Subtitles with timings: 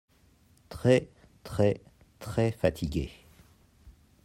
[0.69, 1.09] Très
[1.43, 1.79] très
[2.17, 3.11] très fatigué.